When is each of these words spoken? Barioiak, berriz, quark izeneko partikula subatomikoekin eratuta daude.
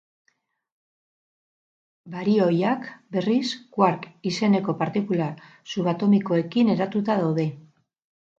Barioiak, 2.13 2.87
berriz, 3.17 3.43
quark 3.77 4.07
izeneko 4.31 4.75
partikula 4.81 5.29
subatomikoekin 5.75 6.75
eratuta 6.79 7.21
daude. 7.23 7.49